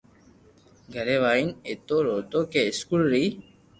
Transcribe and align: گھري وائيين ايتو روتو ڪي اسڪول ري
گھري 0.93 1.17
وائيين 1.23 1.49
ايتو 1.67 1.95
روتو 2.07 2.39
ڪي 2.51 2.61
اسڪول 2.71 3.01
ري 3.13 3.23